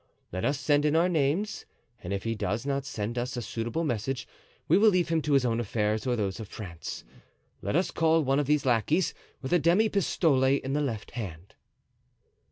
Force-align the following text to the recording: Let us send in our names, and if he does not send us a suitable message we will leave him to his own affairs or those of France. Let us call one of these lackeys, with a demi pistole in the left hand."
Let 0.31 0.43
us 0.45 0.59
send 0.59 0.83
in 0.83 0.95
our 0.95 1.07
names, 1.07 1.67
and 2.01 2.11
if 2.11 2.23
he 2.23 2.33
does 2.33 2.65
not 2.65 2.85
send 2.87 3.19
us 3.19 3.37
a 3.37 3.41
suitable 3.43 3.83
message 3.83 4.27
we 4.67 4.75
will 4.75 4.89
leave 4.89 5.09
him 5.09 5.21
to 5.21 5.33
his 5.33 5.45
own 5.45 5.59
affairs 5.59 6.07
or 6.07 6.15
those 6.15 6.39
of 6.39 6.47
France. 6.47 7.03
Let 7.61 7.75
us 7.75 7.91
call 7.91 8.23
one 8.23 8.39
of 8.39 8.47
these 8.47 8.65
lackeys, 8.65 9.13
with 9.43 9.53
a 9.53 9.59
demi 9.59 9.89
pistole 9.89 10.43
in 10.63 10.73
the 10.73 10.81
left 10.81 11.11
hand." 11.11 11.53